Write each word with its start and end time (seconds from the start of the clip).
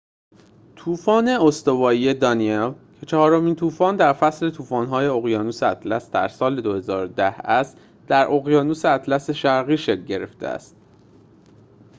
طوفان 0.75 1.27
استوایی 1.27 2.13
دانیل 2.13 2.73
که 2.99 3.05
چهارمین 3.05 3.55
طوفان 3.55 3.95
در 3.95 4.13
فصل 4.13 4.49
طوفان‌های 4.49 5.05
اقیانوس 5.05 5.63
اطلس 5.63 6.11
در 6.11 6.27
سال 6.27 6.61
۲۰۱۰ 6.61 7.21
است 7.39 7.77
در 8.07 8.27
اقیانوس 8.31 8.85
اطلس 8.85 9.29
شرقی 9.29 9.77
شکل 9.77 10.05
گرفته 10.05 10.47
است 10.47 10.75